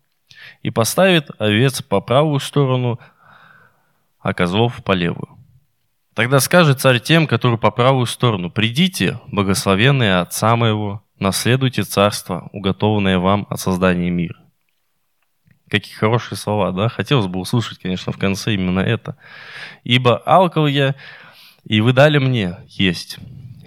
и 0.64 0.72
поставит 0.72 1.30
овец 1.38 1.84
по 1.84 2.02
правую 2.02 2.40
сторону, 2.40 3.00
а 4.22 4.34
козлов 4.34 4.84
по 4.84 4.94
левую. 4.94 5.38
Тогда 6.16 6.40
скажет 6.40 6.82
царь 6.82 7.00
тем, 7.00 7.28
которые 7.28 7.60
по 7.60 7.70
правую 7.70 8.08
сторону, 8.08 8.50
«Придите, 8.50 9.20
благословенные 9.28 10.16
Отца 10.16 10.56
моего, 10.56 11.04
наследуйте 11.22 11.84
царство, 11.84 12.50
уготованное 12.52 13.20
вам 13.20 13.48
от 13.50 13.60
создания 13.60 14.10
мира. 14.10 14.38
Какие 15.70 15.96
хорошие 15.96 16.38
слова, 16.38 16.72
да? 16.72 16.90
Хотелось 16.90 17.28
бы 17.28 17.40
услышать, 17.40 17.78
конечно, 17.78 18.12
в 18.12 18.18
конце 18.18 18.56
именно 18.56 18.82
это. 18.82 19.16
«Ибо 19.86 20.18
алкал 20.18 20.68
я, 20.68 20.96
и 21.64 21.80
вы 21.80 21.94
дали 21.94 22.18
мне 22.18 22.58
есть. 22.68 23.20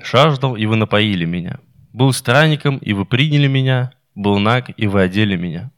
Жаждал, 0.05 0.57
и 0.57 0.67
вы 0.67 0.77
напоили 0.77 1.25
меня. 1.25 1.61
Был 1.95 2.13
странником, 2.13 2.77
и 2.79 2.93
вы 2.93 3.07
приняли 3.07 3.47
меня. 3.47 3.93
Был 4.15 4.39
наг, 4.39 4.71
и 4.77 4.87
вы 4.87 5.01
одели 5.01 5.37
меня. 5.37 5.71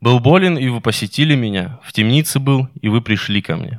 Был 0.00 0.18
болен, 0.18 0.58
и 0.58 0.66
вы 0.68 0.80
посетили 0.80 1.36
меня. 1.36 1.78
В 1.84 1.92
темнице 1.92 2.40
был, 2.40 2.68
и 2.80 2.88
вы 2.88 3.02
пришли 3.02 3.40
ко 3.40 3.56
мне». 3.56 3.78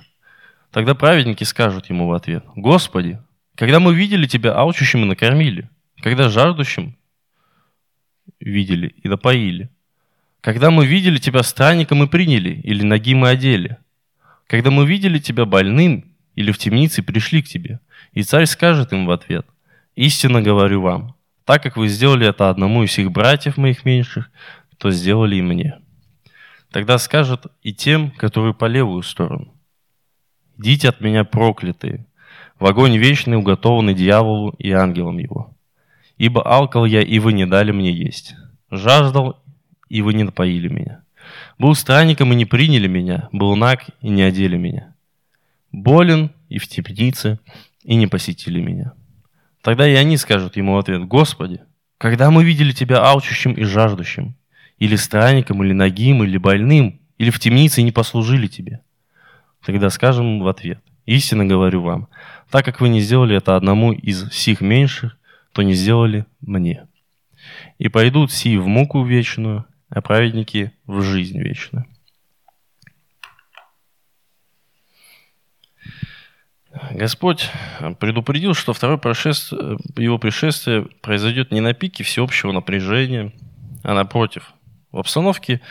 Тогда 0.71 0.95
праведники 0.95 1.43
скажут 1.43 1.89
ему 1.89 2.07
в 2.07 2.13
ответ, 2.13 2.45
«Господи, 2.55 3.19
когда 3.55 3.79
мы 3.79 3.93
видели 3.93 4.25
Тебя 4.25 4.55
алчущим 4.55 5.03
и 5.03 5.05
накормили, 5.05 5.69
когда 6.01 6.29
жаждущим 6.29 6.95
видели 8.43 8.95
и 9.03 9.07
напоили. 9.07 9.69
Когда 10.41 10.71
мы 10.71 10.85
видели 10.85 11.17
тебя 11.17 11.43
странником 11.43 12.03
и 12.03 12.07
приняли, 12.07 12.59
или 12.63 12.83
ноги 12.83 13.15
мы 13.15 13.29
одели. 13.29 13.77
Когда 14.47 14.71
мы 14.71 14.85
видели 14.85 15.19
тебя 15.19 15.45
больным, 15.45 16.13
или 16.35 16.51
в 16.51 16.57
темнице 16.57 17.03
пришли 17.03 17.41
к 17.41 17.47
тебе. 17.47 17.79
И 18.11 18.23
царь 18.23 18.45
скажет 18.45 18.91
им 18.93 19.05
в 19.05 19.11
ответ, 19.11 19.45
«Истинно 19.95 20.41
говорю 20.41 20.81
вам, 20.81 21.15
так 21.45 21.61
как 21.61 21.77
вы 21.77 21.87
сделали 21.87 22.27
это 22.27 22.49
одному 22.49 22.83
из 22.83 22.89
всех 22.89 23.11
братьев 23.11 23.57
моих 23.57 23.85
меньших, 23.85 24.31
то 24.77 24.91
сделали 24.91 25.35
и 25.35 25.41
мне». 25.41 25.79
Тогда 26.71 26.97
скажет 26.97 27.45
и 27.61 27.73
тем, 27.73 28.11
которые 28.11 28.53
по 28.53 28.65
левую 28.65 29.03
сторону, 29.03 29.53
«Идите 30.57 30.89
от 30.89 31.01
меня 31.01 31.23
проклятые, 31.23 32.05
в 32.59 32.65
огонь 32.65 32.97
вечный, 32.97 33.37
уготованный 33.37 33.93
дьяволу 33.93 34.55
и 34.57 34.71
ангелам 34.71 35.19
его». 35.19 35.52
Ибо 36.23 36.41
алкал 36.41 36.85
я, 36.85 37.01
и 37.01 37.19
вы 37.19 37.33
не 37.33 37.45
дали 37.45 37.73
мне 37.73 37.91
есть. 37.91 38.35
Жаждал, 38.71 39.43
и 39.89 40.01
вы 40.01 40.13
не 40.13 40.23
напоили 40.23 40.69
меня. 40.69 41.03
Был 41.59 41.75
странником, 41.75 42.31
и 42.31 42.35
не 42.37 42.45
приняли 42.45 42.87
меня. 42.87 43.27
Был 43.33 43.57
наг, 43.57 43.83
и 43.99 44.07
не 44.07 44.21
одели 44.21 44.55
меня. 44.55 44.95
Болен, 45.73 46.31
и 46.47 46.59
в 46.59 46.67
темнице, 46.69 47.39
и 47.83 47.95
не 47.95 48.07
посетили 48.07 48.61
меня. 48.61 48.93
Тогда 49.61 49.85
и 49.85 49.95
они 49.95 50.15
скажут 50.15 50.55
ему 50.55 50.75
в 50.75 50.77
ответ, 50.77 51.03
«Господи, 51.03 51.59
Когда 51.97 52.31
мы 52.31 52.45
видели 52.45 52.71
тебя 52.71 53.03
алчущим 53.03 53.51
и 53.51 53.65
жаждущим, 53.65 54.35
или 54.77 54.95
странником, 54.95 55.61
или 55.61 55.73
нагим, 55.73 56.23
или 56.23 56.37
больным, 56.37 57.01
или 57.17 57.31
в 57.31 57.39
темнице 57.41 57.81
и 57.81 57.83
не 57.83 57.91
послужили 57.91 58.47
тебе? 58.47 58.79
Тогда 59.65 59.89
скажем 59.89 60.39
в 60.39 60.47
ответ, 60.47 60.79
истинно 61.05 61.45
говорю 61.45 61.81
вам, 61.81 62.07
так 62.49 62.63
как 62.63 62.79
вы 62.79 62.87
не 62.87 63.01
сделали 63.01 63.35
это 63.35 63.57
одному 63.57 63.91
из 63.91 64.31
сих 64.31 64.61
меньших, 64.61 65.17
то 65.53 65.61
не 65.61 65.73
сделали 65.73 66.25
мне. 66.41 66.87
И 67.77 67.87
пойдут 67.87 68.31
сии 68.31 68.57
в 68.57 68.67
муку 68.67 69.03
вечную, 69.03 69.65
а 69.89 70.01
праведники 70.01 70.73
в 70.85 71.01
жизнь 71.01 71.39
вечную. 71.39 71.85
Господь 76.91 77.51
предупредил, 77.99 78.55
что 78.55 78.73
второе 78.73 78.97
пришествие, 78.97 79.77
его 79.95 80.17
пришествие 80.17 80.87
произойдет 81.01 81.51
не 81.51 81.59
на 81.59 81.73
пике 81.73 82.03
всеобщего 82.03 82.51
напряжения, 82.51 83.31
а 83.83 83.93
напротив, 83.93 84.53
в 84.91 84.97
обстановке 84.97 85.61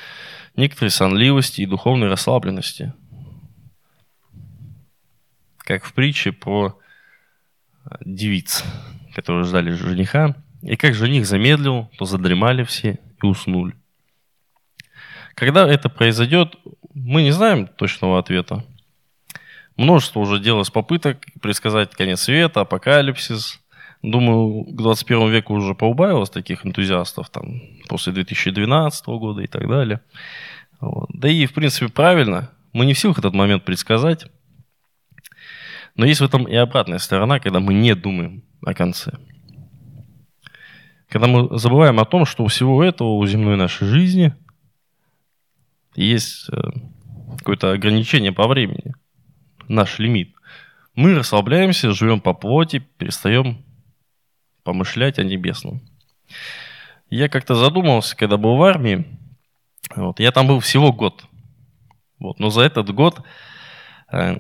некоторой 0.55 0.91
сонливости 0.91 1.63
и 1.63 1.67
духовной 1.67 2.09
расслабленности. 2.09 2.93
Как 5.59 5.85
в 5.85 5.93
притче 5.93 6.31
про 6.31 6.79
девиц, 8.05 8.65
которые 9.15 9.45
ждали 9.45 9.71
жениха, 9.71 10.37
и 10.63 10.77
как 10.77 10.95
жених 10.95 11.27
замедлил, 11.27 11.91
то 11.99 12.05
задремали 12.05 12.65
все 12.65 12.99
и 13.23 13.27
уснули. 13.27 13.75
Когда 15.35 15.67
это 15.67 15.89
произойдет, 15.89 16.57
мы 16.95 17.23
не 17.23 17.31
знаем 17.31 17.67
точного 17.67 18.19
ответа. 18.19 18.65
Множество 19.77 20.21
уже 20.21 20.39
делалось 20.39 20.71
попыток 20.71 21.25
предсказать 21.41 21.95
конец 21.95 22.21
света, 22.21 22.61
апокалипсис. 22.61 23.61
Думаю, 24.03 24.65
к 24.65 24.77
21 24.77 25.31
веку 25.31 25.55
уже 25.55 25.75
поубавилось 25.75 26.29
таких 26.29 26.67
энтузиастов, 26.67 27.31
там, 27.31 27.63
после 27.89 28.13
2012 28.13 29.07
года 29.07 29.43
и 29.43 29.47
так 29.47 29.69
далее. 29.69 30.01
Вот. 30.81 31.09
Да 31.15 31.29
и, 31.29 31.47
в 31.47 31.55
принципе, 31.55 31.89
правильно. 31.89 32.51
Мы 32.73 32.85
не 32.85 32.95
в 32.95 32.99
силах 32.99 33.19
этот 33.19 33.33
момент 33.33 33.65
предсказать. 33.65 34.27
Но 35.95 36.07
есть 36.07 36.21
в 36.21 36.25
этом 36.25 36.45
и 36.45 36.55
обратная 36.55 36.99
сторона, 36.99 37.39
когда 37.39 37.61
мы 37.61 37.75
не 37.75 37.95
думаем 37.95 38.45
о 38.65 38.75
конце. 38.75 39.13
Когда 41.09 41.27
мы 41.27 41.59
забываем 41.59 42.01
о 42.01 42.07
том, 42.07 42.25
что 42.25 42.45
у 42.45 42.47
всего 42.47 42.83
этого, 42.83 43.17
у 43.17 43.27
земной 43.27 43.57
нашей 43.57 43.87
жизни, 43.87 44.35
есть 45.95 46.49
э, 46.51 46.57
какое-то 47.39 47.73
ограничение 47.73 48.33
по 48.33 48.49
времени, 48.49 48.95
наш 49.69 49.99
лимит. 49.99 50.35
Мы 50.95 51.15
расслабляемся, 51.15 51.93
живем 51.93 52.21
по 52.21 52.33
плоти, 52.33 52.79
перестаем 52.79 53.65
помышлять 54.63 55.19
о 55.19 55.25
небесном. 55.25 55.83
Я 57.11 57.29
как-то 57.29 57.55
задумался, 57.55 58.17
когда 58.17 58.39
был 58.39 58.57
в 58.57 58.63
армии, 58.63 59.07
вот, 59.95 60.21
я 60.21 60.33
там 60.33 60.47
был 60.47 60.61
всего 60.61 60.93
год. 60.93 61.25
Вот, 62.19 62.39
но 62.39 62.51
за 62.51 62.63
этот 62.63 62.91
год 62.91 63.21
э, 64.11 64.39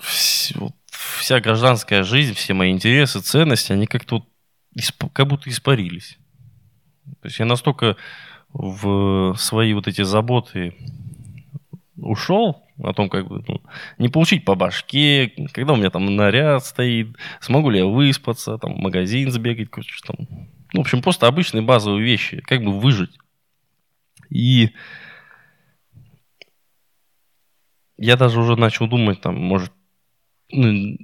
вся 0.00 1.40
гражданская 1.40 2.02
жизнь, 2.02 2.34
все 2.34 2.54
мои 2.54 2.70
интересы, 2.70 3.20
ценности, 3.20 3.72
они 3.72 3.86
как-то 3.86 4.16
вот, 4.16 5.10
как 5.12 5.28
будто 5.28 5.50
испарились. 5.50 6.18
То 7.20 7.28
есть 7.28 7.38
я 7.38 7.44
настолько 7.44 7.96
в 8.52 9.34
свои 9.36 9.72
вот 9.74 9.88
эти 9.88 10.02
заботы 10.02 10.74
ушел, 11.96 12.64
о 12.82 12.92
том, 12.92 13.08
как 13.08 13.28
бы 13.28 13.44
ну, 13.46 13.60
не 13.98 14.08
получить 14.08 14.44
по 14.44 14.54
башке, 14.54 15.32
когда 15.52 15.74
у 15.74 15.76
меня 15.76 15.90
там 15.90 16.16
наряд 16.16 16.64
стоит, 16.64 17.16
смогу 17.40 17.70
ли 17.70 17.78
я 17.78 17.86
выспаться, 17.86 18.58
там, 18.58 18.74
в 18.74 18.78
магазин 18.78 19.30
сбегать, 19.30 19.70
там, 19.70 20.16
ну, 20.72 20.80
в 20.80 20.80
общем, 20.80 21.02
просто 21.02 21.26
обычные 21.26 21.62
базовые 21.62 22.02
вещи, 22.02 22.40
как 22.40 22.62
бы 22.62 22.78
выжить. 22.78 23.18
И 24.30 24.70
я 27.98 28.16
даже 28.16 28.40
уже 28.40 28.56
начал 28.56 28.86
думать, 28.86 29.20
там, 29.20 29.36
может, 29.36 29.72
ну, 30.52 30.96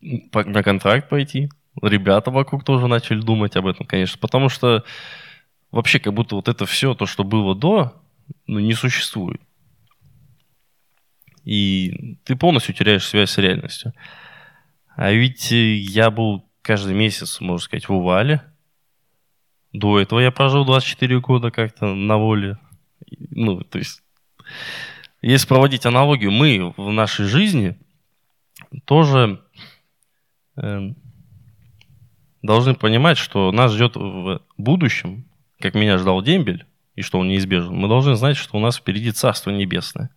на 0.00 0.62
контракт 0.62 1.08
пойти. 1.08 1.48
Ребята 1.82 2.30
вокруг 2.30 2.64
тоже 2.64 2.88
начали 2.88 3.20
думать 3.20 3.56
об 3.56 3.66
этом, 3.66 3.86
конечно, 3.86 4.18
потому 4.18 4.48
что 4.48 4.84
вообще 5.70 6.00
как 6.00 6.12
будто 6.14 6.34
вот 6.34 6.48
это 6.48 6.66
все, 6.66 6.94
то, 6.94 7.06
что 7.06 7.24
было 7.24 7.54
до, 7.54 8.02
ну, 8.46 8.58
не 8.58 8.74
существует. 8.74 9.40
И 11.44 12.18
ты 12.24 12.36
полностью 12.36 12.74
теряешь 12.74 13.06
связь 13.06 13.30
с 13.30 13.38
реальностью. 13.38 13.92
А 14.96 15.12
ведь 15.12 15.50
я 15.50 16.10
был 16.10 16.44
каждый 16.62 16.94
месяц, 16.94 17.40
можно 17.40 17.64
сказать, 17.64 17.88
в 17.88 17.92
Увале. 17.94 18.42
До 19.72 20.00
этого 20.00 20.20
я 20.20 20.30
прожил 20.30 20.64
24 20.64 21.20
года 21.20 21.50
как-то 21.50 21.94
на 21.94 22.18
воле. 22.18 22.58
Ну, 23.30 23.62
то 23.62 23.78
есть, 23.78 24.02
если 25.22 25.46
проводить 25.46 25.86
аналогию, 25.86 26.32
мы 26.32 26.74
в 26.76 26.92
нашей 26.92 27.24
жизни 27.26 27.78
тоже 28.84 29.42
э, 30.56 30.92
должны 32.42 32.74
понимать, 32.74 33.18
что 33.18 33.52
нас 33.52 33.72
ждет 33.72 33.96
в 33.96 34.40
будущем, 34.56 35.24
как 35.58 35.74
меня 35.74 35.98
ждал 35.98 36.22
дембель, 36.22 36.66
и 36.94 37.02
что 37.02 37.18
он 37.18 37.28
неизбежен. 37.28 37.74
Мы 37.74 37.88
должны 37.88 38.14
знать, 38.14 38.36
что 38.36 38.56
у 38.56 38.60
нас 38.60 38.76
впереди 38.76 39.10
Царство 39.10 39.50
Небесное. 39.50 40.10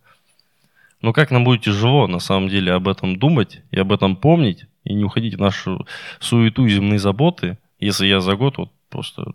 Но 1.00 1.12
как 1.12 1.30
нам 1.30 1.44
будет 1.44 1.62
тяжело, 1.62 2.06
на 2.06 2.18
самом 2.18 2.48
деле, 2.48 2.72
об 2.72 2.88
этом 2.88 3.18
думать 3.18 3.62
и 3.70 3.78
об 3.78 3.92
этом 3.92 4.16
помнить, 4.16 4.66
и 4.84 4.94
не 4.94 5.04
уходить 5.04 5.34
в 5.34 5.40
нашу 5.40 5.86
суету 6.18 6.66
и 6.66 6.70
земные 6.70 6.98
заботы, 6.98 7.58
если 7.78 8.06
я 8.06 8.20
за 8.20 8.36
год 8.36 8.58
вот 8.58 8.72
просто 8.88 9.32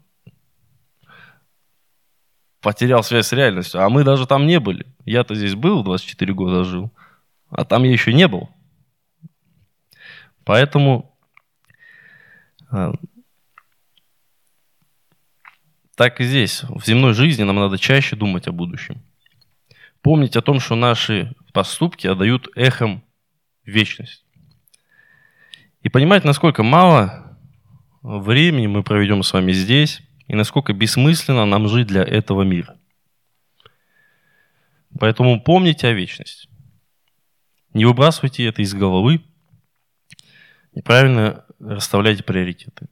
потерял 2.61 3.03
связь 3.03 3.27
с 3.27 3.33
реальностью. 3.33 3.81
А 3.81 3.89
мы 3.89 4.03
даже 4.03 4.27
там 4.27 4.47
не 4.47 4.59
были. 4.59 4.85
Я-то 5.05 5.35
здесь 5.35 5.55
был, 5.55 5.83
24 5.83 6.33
года 6.33 6.63
жил, 6.63 6.91
а 7.49 7.65
там 7.65 7.83
я 7.83 7.91
еще 7.91 8.13
не 8.13 8.27
был. 8.27 8.49
Поэтому 10.43 11.15
а, 12.69 12.93
так 15.95 16.21
и 16.21 16.23
здесь. 16.23 16.63
В 16.63 16.85
земной 16.85 17.13
жизни 17.13 17.43
нам 17.43 17.57
надо 17.57 17.77
чаще 17.77 18.15
думать 18.15 18.47
о 18.47 18.51
будущем. 18.51 19.01
Помнить 20.01 20.37
о 20.37 20.41
том, 20.41 20.59
что 20.59 20.75
наши 20.75 21.35
поступки 21.51 22.07
отдают 22.07 22.47
эхом 22.55 23.03
вечность. 23.65 24.23
И 25.81 25.89
понимать, 25.89 26.23
насколько 26.23 26.63
мало 26.63 27.37
времени 28.01 28.67
мы 28.67 28.83
проведем 28.83 29.23
с 29.23 29.33
вами 29.33 29.51
здесь, 29.51 30.01
и 30.27 30.35
насколько 30.35 30.73
бессмысленно 30.73 31.45
нам 31.45 31.67
жить 31.67 31.87
для 31.87 32.03
этого 32.03 32.43
мира. 32.43 32.77
Поэтому 34.99 35.41
помните 35.41 35.87
о 35.87 35.93
вечности. 35.93 36.47
Не 37.73 37.85
выбрасывайте 37.85 38.45
это 38.45 38.61
из 38.61 38.73
головы. 38.73 39.21
Неправильно 40.79 41.43
расставляйте 41.59 42.23
приоритеты. 42.23 42.87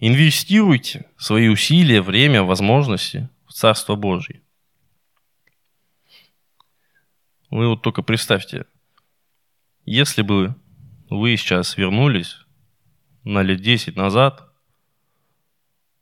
Инвестируйте 0.00 1.08
свои 1.16 1.46
усилия, 1.46 2.02
время, 2.02 2.42
возможности 2.42 3.28
в 3.46 3.52
Царство 3.52 3.94
Божье. 3.94 4.42
Вы 7.48 7.68
вот 7.68 7.80
только 7.80 8.02
представьте, 8.02 8.66
если 9.84 10.22
бы 10.22 10.56
вы 11.10 11.36
сейчас 11.36 11.76
вернулись 11.76 12.44
на 13.22 13.42
лет 13.42 13.60
10 13.60 13.94
назад 13.94 14.52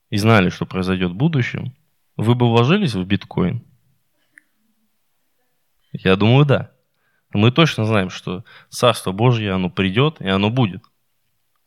и 0.09 0.17
знали, 0.17 0.49
что 0.49 0.65
произойдет 0.65 1.11
в 1.11 1.17
будущем, 1.17 1.77
вы 2.17 2.35
бы 2.35 2.49
вложились 2.49 2.95
в 2.95 3.05
биткоин? 3.05 3.63
Я 5.93 6.17
думаю, 6.17 6.47
да. 6.47 6.73
Мы 7.35 7.53
точно 7.53 7.85
знаем, 7.85 8.09
что 8.09 8.43
Царство 8.71 9.13
Божье, 9.13 9.53
оно 9.53 9.69
придет 9.69 10.23
и 10.23 10.29
оно 10.29 10.49
будет. 10.49 10.83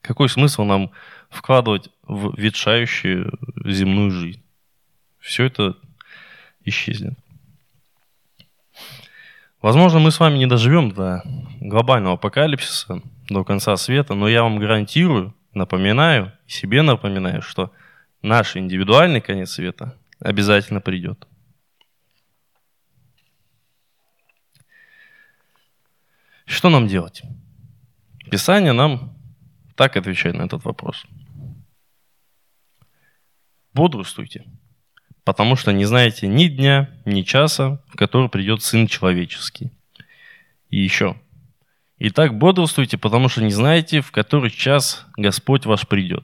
Какой 0.10 0.28
смысл 0.28 0.64
нам 0.64 0.90
вкладывать 1.30 1.90
в 2.02 2.36
ветшающую 2.36 3.32
земную 3.64 4.10
жизнь? 4.10 4.42
Все 5.20 5.44
это 5.44 5.78
исчезнет. 6.66 7.14
Возможно, 9.62 10.00
мы 10.00 10.10
с 10.10 10.20
вами 10.20 10.40
не 10.40 10.48
доживем 10.48 10.90
до 10.90 11.22
глобального 11.62 12.16
апокалипсиса, 12.16 13.04
до 13.30 13.44
конца 13.44 13.78
света, 13.78 14.16
но 14.16 14.28
я 14.28 14.42
вам 14.42 14.58
гарантирую, 14.58 15.36
напоминаю, 15.54 16.34
себе 16.48 16.82
напоминаю, 16.82 17.44
что 17.44 17.72
наш 18.24 18.58
индивидуальный 18.58 19.22
конец 19.22 19.52
света 19.52 19.96
обязательно 20.20 20.82
придет. 20.82 21.28
Что 26.48 26.70
нам 26.70 26.88
делать? 26.88 27.22
Писание 28.32 28.74
нам 28.74 29.19
так 29.80 29.98
отвечает 29.98 30.36
на 30.36 30.44
этот 30.44 30.66
вопрос. 30.66 31.06
Бодрствуйте– 33.74 34.46
потому 35.30 35.56
что 35.56 35.72
не 35.72 35.86
знаете 35.86 36.28
ни 36.28 36.48
дня, 36.48 36.90
ни 37.06 37.22
часа, 37.22 37.84
в 37.88 37.96
который 37.96 38.30
придет 38.30 38.64
Сын 38.64 38.88
Человеческий. 38.88 39.72
И 40.72 40.78
еще. 40.80 41.18
Итак, 42.00 42.36
бодрствуйте, 42.36 42.98
потому 42.98 43.30
что 43.30 43.44
не 43.44 43.52
знаете, 43.52 44.02
в 44.02 44.12
который 44.12 44.50
час 44.50 45.06
Господь 45.18 45.68
ваш 45.68 45.88
придет. 45.88 46.24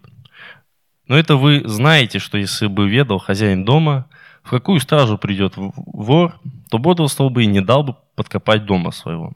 Но 1.07 1.15
это 1.15 1.35
вы 1.35 1.61
знаете, 1.65 2.17
что 2.17 2.39
если 2.39 2.65
бы 2.65 2.89
ведал 2.89 3.19
хозяин 3.19 3.63
дома, 3.63 4.09
в 4.41 4.49
какую 4.49 4.79
стражу 4.79 5.19
придет 5.19 5.53
вор, 5.55 6.39
то 6.71 6.79
бодрствовал 6.79 7.29
бы 7.29 7.43
и 7.43 7.47
не 7.47 7.61
дал 7.61 7.83
бы 7.83 7.95
подкопать 8.15 8.65
дома 8.65 8.89
своего. 8.89 9.33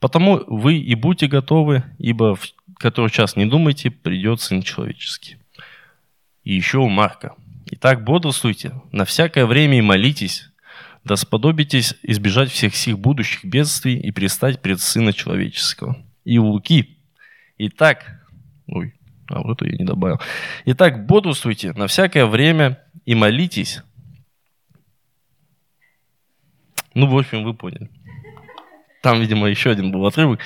Потому 0.00 0.42
вы 0.46 0.78
и 0.78 0.94
будьте 0.94 1.26
готовы, 1.26 1.84
ибо 1.98 2.36
в 2.36 2.46
который 2.80 3.10
час 3.10 3.36
не 3.36 3.44
думайте, 3.44 3.90
придет 3.90 4.40
Сын 4.40 4.62
Человеческий. 4.62 5.36
И 6.42 6.54
еще 6.54 6.78
у 6.78 6.88
Марка. 6.88 7.34
Итак, 7.72 8.02
бодрствуйте 8.02 8.72
на 8.90 9.04
всякое 9.04 9.44
время 9.44 9.78
и 9.78 9.82
молитесь, 9.82 10.50
да 11.04 11.16
сподобитесь 11.16 11.94
избежать 12.02 12.50
всех 12.50 12.74
сих 12.74 12.98
будущих 12.98 13.44
бедствий 13.44 13.98
и 13.98 14.10
пристать 14.10 14.62
пред 14.62 14.80
Сына 14.80 15.12
Человеческого. 15.12 16.02
И 16.24 16.38
у 16.38 16.46
Луки. 16.46 16.98
Итак, 17.58 18.26
ой, 18.66 18.94
а 19.28 19.40
вот 19.42 19.60
это 19.60 19.70
я 19.70 19.76
не 19.76 19.84
добавил. 19.84 20.18
Итак, 20.64 21.06
бодрствуйте 21.06 21.74
на 21.74 21.86
всякое 21.86 22.24
время 22.24 22.82
и 23.04 23.14
молитесь. 23.14 23.82
Ну, 26.94 27.06
в 27.06 27.16
общем, 27.16 27.44
вы 27.44 27.52
поняли. 27.52 27.90
Там, 29.02 29.20
видимо, 29.20 29.48
еще 29.48 29.70
один 29.70 29.92
был 29.92 30.06
отрывок. 30.06 30.40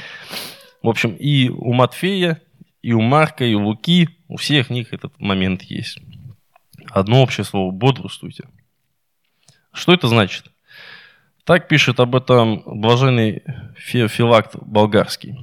В 0.84 0.88
общем, 0.90 1.14
и 1.14 1.48
у 1.48 1.72
Матфея, 1.72 2.42
и 2.82 2.92
у 2.92 3.00
Марка, 3.00 3.46
и 3.46 3.54
у 3.54 3.64
Луки, 3.64 4.10
у 4.28 4.36
всех 4.36 4.68
них 4.68 4.92
этот 4.92 5.18
момент 5.18 5.62
есть. 5.62 5.98
Одно 6.90 7.22
общее 7.22 7.44
слово– 7.44 7.70
бодрствуйте. 7.72 8.44
Что 9.72 9.94
это 9.94 10.08
значит? 10.08 10.52
Так 11.44 11.68
пишет 11.68 12.00
об 12.00 12.14
этом 12.14 12.62
блаженный 12.66 13.42
Филакт 13.78 14.56
болгарский. 14.60 15.38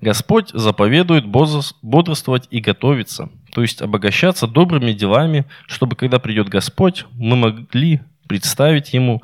Господь 0.00 0.48
заповедует 0.48 1.26
бодрствовать 1.26 2.48
и 2.50 2.60
готовиться, 2.60 3.28
то 3.52 3.60
есть 3.60 3.82
обогащаться 3.82 4.46
добрыми 4.46 4.92
делами, 4.92 5.44
чтобы 5.66 5.94
когда 5.94 6.18
придет 6.18 6.48
Господь, 6.48 7.04
мы 7.12 7.36
могли 7.36 8.00
представить 8.26 8.94
Ему, 8.94 9.22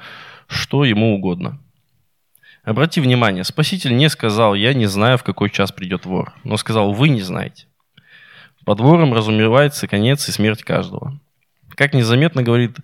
что 0.49 0.85
Ему 0.85 1.15
угодно. 1.15 1.59
Обрати 2.67 3.01
внимание, 3.01 3.45
Спаситель 3.45 3.97
не 3.97 4.11
сказал, 4.11 4.57
я 4.57 4.75
не 4.75 4.87
знаю, 4.87 5.19
в 5.19 5.23
какой 5.23 5.51
час 5.51 5.71
придет 5.71 6.05
вор, 6.05 6.35
но 6.43 6.57
сказал, 6.57 6.93
вы 6.93 7.09
не 7.09 7.23
знаете. 7.23 7.67
Под 8.65 8.81
вором 8.81 9.15
разумевается 9.15 9.87
конец 9.87 10.29
и 10.29 10.33
смерть 10.33 10.65
каждого. 10.65 11.21
Как 11.77 11.95
незаметно, 11.95 12.43
говорит, 12.43 12.79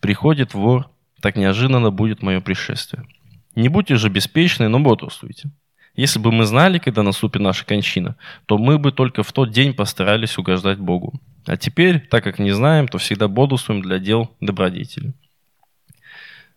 приходит 0.00 0.54
вор, 0.54 0.88
так 1.20 1.36
неожиданно 1.36 1.90
будет 1.90 2.22
мое 2.22 2.40
пришествие. 2.40 3.06
Не 3.54 3.68
будьте 3.68 3.96
же 3.96 4.08
беспечны, 4.08 4.68
но 4.68 4.80
бодрствуйте. 4.80 5.50
Если 5.94 6.18
бы 6.18 6.32
мы 6.32 6.46
знали, 6.46 6.78
когда 6.78 7.02
наступит 7.02 7.42
наша 7.42 7.66
кончина, 7.66 8.16
то 8.46 8.56
мы 8.56 8.78
бы 8.78 8.90
только 8.90 9.22
в 9.22 9.30
тот 9.34 9.50
день 9.50 9.74
постарались 9.74 10.38
угождать 10.38 10.78
Богу. 10.78 11.20
А 11.44 11.58
теперь, 11.58 12.00
так 12.00 12.24
как 12.24 12.38
не 12.38 12.52
знаем, 12.52 12.88
то 12.88 12.96
всегда 12.96 13.28
бодрствуем 13.28 13.82
для 13.82 13.98
дел 13.98 14.34
добродетели. 14.40 15.12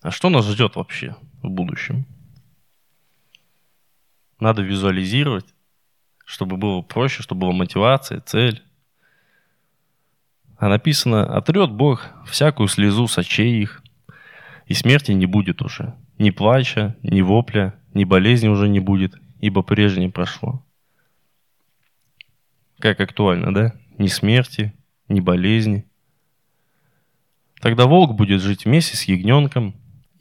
А 0.01 0.11
что 0.11 0.29
нас 0.29 0.47
ждет 0.47 0.77
вообще 0.77 1.17
в 1.41 1.49
будущем? 1.49 2.05
Надо 4.43 4.61
визуализировать, 4.61 5.45
чтобы 6.25 6.57
было 6.57 6.81
проще, 6.81 7.23
чтобы 7.23 7.43
была 7.43 7.53
мотивация, 7.53 8.19
цель. 8.19 8.61
А 10.57 10.67
написано, 10.67 11.37
отрет 11.37 11.71
Бог 11.71 12.09
всякую 12.27 12.67
слезу 12.67 13.07
с 13.07 13.17
очей 13.17 13.61
их, 13.61 13.81
и 14.65 14.73
смерти 14.73 15.13
не 15.13 15.27
будет 15.27 15.61
уже. 15.61 15.95
Ни 16.17 16.29
плача, 16.29 16.97
ни 17.03 17.21
вопля, 17.21 17.79
ни 17.93 18.03
болезни 18.03 18.49
уже 18.49 18.67
не 18.67 18.81
будет, 18.81 19.15
ибо 19.39 19.61
прежнее 19.61 20.11
прошло. 20.11 20.61
Как 22.79 22.99
актуально, 22.99 23.53
да? 23.53 23.73
Ни 23.97 24.07
смерти, 24.07 24.73
ни 25.07 25.21
болезни. 25.21 25.85
Тогда 27.61 27.85
волк 27.85 28.13
будет 28.17 28.41
жить 28.41 28.65
вместе 28.65 28.97
с 28.97 29.03
ягненком, 29.05 29.73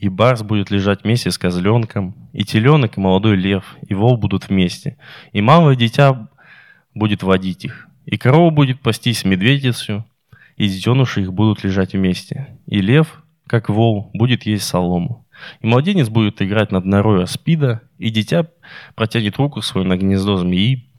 и 0.02 0.08
барс 0.08 0.42
будет 0.42 0.72
лежать 0.72 1.04
вместе 1.04 1.30
с 1.30 1.38
козленком, 1.38 2.16
и 2.32 2.42
теленок, 2.44 2.98
и 2.98 3.00
молодой 3.00 3.36
лев, 3.36 3.76
и 3.86 3.94
волк 3.94 4.18
будут 4.18 4.48
вместе, 4.48 4.96
и 5.32 5.40
малое 5.40 5.76
дитя 5.76 6.28
будет 6.92 7.22
водить 7.22 7.64
их, 7.64 7.86
и 8.04 8.18
корова 8.18 8.50
будет 8.50 8.80
пастись 8.80 9.24
медведицу, 9.24 10.04
и 10.56 10.66
детеныши 10.66 11.22
их 11.22 11.32
будут 11.32 11.62
лежать 11.62 11.92
вместе, 11.92 12.58
и 12.66 12.80
лев, 12.80 13.22
как 13.46 13.68
вол, 13.68 14.10
будет 14.12 14.44
есть 14.44 14.64
солому. 14.64 15.24
И 15.60 15.68
младенец 15.68 16.08
будет 16.08 16.42
играть 16.42 16.72
над 16.72 16.84
норой 16.84 17.22
аспида, 17.22 17.82
и 17.98 18.10
дитя 18.10 18.48
протянет 18.96 19.36
руку 19.36 19.62
свою 19.62 19.86
на 19.86 19.96
гнездо 19.96 20.36
змеи. 20.36 20.90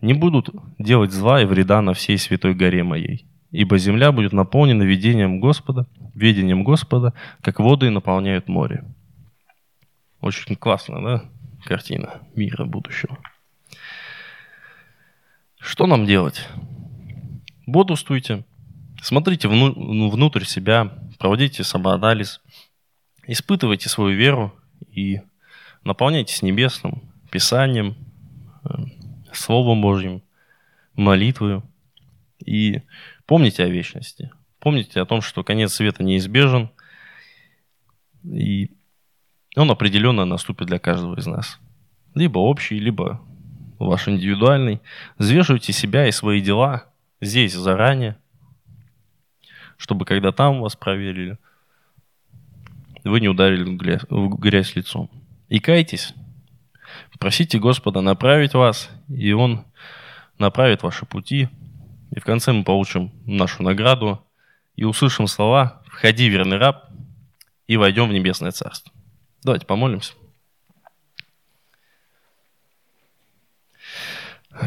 Не 0.00 0.14
будут 0.14 0.50
делать 0.80 1.12
зла 1.12 1.40
и 1.40 1.44
вреда 1.44 1.80
на 1.80 1.94
всей 1.94 2.18
святой 2.18 2.54
горе 2.54 2.82
моей, 2.82 3.24
ибо 3.52 3.78
земля 3.78 4.10
будет 4.12 4.32
наполнена 4.32 4.82
видением 4.82 5.38
Господа, 5.38 5.86
видением 6.14 6.64
Господа, 6.64 7.12
как 7.42 7.60
воды 7.60 7.90
наполняют 7.90 8.48
море. 8.48 8.84
Очень 10.20 10.56
классно, 10.56 11.02
да, 11.02 11.24
картина 11.64 12.22
мира 12.34 12.64
будущего. 12.64 13.18
Что 15.60 15.86
нам 15.86 16.06
делать? 16.06 16.48
Бодрствуйте, 17.66 18.44
смотрите 19.00 19.48
вну, 19.48 20.08
внутрь 20.08 20.44
себя, 20.44 20.90
проводите 21.18 21.62
самоанализ, 21.62 22.40
испытывайте 23.26 23.88
свою 23.88 24.16
веру 24.16 24.52
и 24.90 25.20
наполняйтесь 25.84 26.42
небесным 26.42 27.02
Писанием, 27.30 27.96
э, 28.64 28.70
Словом 29.32 29.80
Божьим, 29.80 30.22
молитвою. 30.94 31.62
И 32.44 32.82
помните 33.32 33.64
о 33.64 33.68
вечности. 33.68 34.30
Помните 34.58 35.00
о 35.00 35.06
том, 35.06 35.22
что 35.22 35.42
конец 35.42 35.72
света 35.72 36.04
неизбежен, 36.04 36.68
и 38.24 38.70
он 39.56 39.70
определенно 39.70 40.26
наступит 40.26 40.66
для 40.66 40.78
каждого 40.78 41.18
из 41.18 41.26
нас. 41.26 41.58
Либо 42.14 42.40
общий, 42.40 42.78
либо 42.78 43.22
ваш 43.78 44.06
индивидуальный. 44.06 44.82
Взвешивайте 45.16 45.72
себя 45.72 46.06
и 46.06 46.12
свои 46.12 46.42
дела 46.42 46.92
здесь 47.22 47.54
заранее, 47.54 48.18
чтобы 49.78 50.04
когда 50.04 50.30
там 50.30 50.60
вас 50.60 50.76
проверили, 50.76 51.38
вы 53.02 53.18
не 53.18 53.28
ударили 53.28 53.64
в 53.64 54.36
грязь, 54.36 54.76
лицом. 54.76 55.10
И 55.48 55.58
кайтесь. 55.58 56.12
Просите 57.18 57.58
Господа 57.58 58.02
направить 58.02 58.52
вас, 58.52 58.90
и 59.08 59.32
Он 59.32 59.64
направит 60.36 60.82
ваши 60.82 61.06
пути. 61.06 61.48
И 62.14 62.20
в 62.20 62.24
конце 62.24 62.52
мы 62.52 62.62
получим 62.62 63.10
нашу 63.26 63.62
награду 63.62 64.24
и 64.76 64.84
услышим 64.84 65.26
слова 65.26 65.82
«Входи, 65.86 66.28
верный 66.28 66.58
раб, 66.58 66.88
и 67.66 67.76
войдем 67.76 68.08
в 68.08 68.12
небесное 68.12 68.50
царство». 68.50 68.92
Давайте 69.42 69.66
помолимся. 69.66 70.12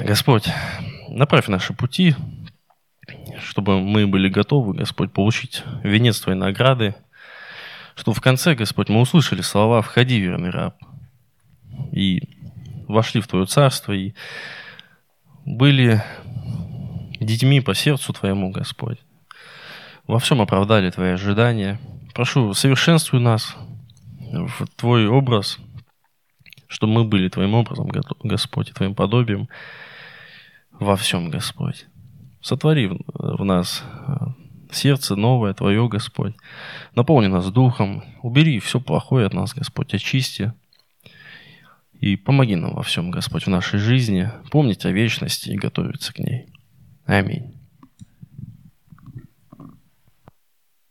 Господь, 0.03 0.49
направь 1.09 1.47
наши 1.47 1.73
пути, 1.73 2.15
чтобы 3.43 3.79
мы 3.79 4.07
были 4.07 4.27
готовы, 4.27 4.73
Господь, 4.73 5.13
получить 5.13 5.63
венец 5.83 6.19
Твоей 6.19 6.39
награды, 6.39 6.95
чтобы 7.95 8.17
в 8.17 8.21
конце, 8.21 8.55
Господь, 8.55 8.89
мы 8.89 9.01
услышали 9.01 9.41
слова 9.41 9.83
«Входи, 9.83 10.19
верный 10.19 10.49
раб», 10.49 10.75
и 11.91 12.27
вошли 12.87 13.21
в 13.21 13.27
Твое 13.27 13.45
царство, 13.45 13.93
и 13.93 14.13
были 15.45 16.03
детьми 17.25 17.61
по 17.61 17.73
сердцу 17.73 18.13
Твоему, 18.13 18.51
Господь. 18.51 18.99
Во 20.07 20.19
всем 20.19 20.41
оправдали 20.41 20.89
Твои 20.91 21.11
ожидания. 21.11 21.79
Прошу, 22.13 22.53
совершенствуй 22.53 23.19
нас 23.19 23.55
в 24.19 24.67
Твой 24.75 25.07
образ, 25.07 25.59
чтобы 26.67 26.93
мы 26.93 27.03
были 27.05 27.29
Твоим 27.29 27.55
образом, 27.55 27.89
Господь, 28.23 28.69
и 28.69 28.73
Твоим 28.73 28.95
подобием 28.95 29.47
во 30.71 30.95
всем, 30.95 31.29
Господь. 31.29 31.85
Сотвори 32.41 32.91
в 33.13 33.43
нас 33.43 33.83
э, 34.07 34.13
сердце 34.71 35.15
новое 35.15 35.53
Твое, 35.53 35.87
Господь. 35.87 36.35
Наполни 36.93 37.27
нас 37.27 37.49
духом. 37.51 38.03
Убери 38.21 38.59
все 38.59 38.79
плохое 38.79 39.25
от 39.25 39.33
нас, 39.33 39.53
Господь. 39.53 39.93
Очисти. 39.93 40.53
И 41.99 42.17
помоги 42.17 42.55
нам 42.55 42.75
во 42.75 42.83
всем, 42.83 43.09
Господь, 43.09 43.45
в 43.45 43.49
нашей 43.49 43.79
жизни. 43.79 44.29
Помнить 44.51 44.85
о 44.85 44.91
вечности 44.91 45.49
и 45.49 45.57
готовиться 45.57 46.13
к 46.13 46.19
ней. 46.19 46.47
Аминь. 47.05 47.53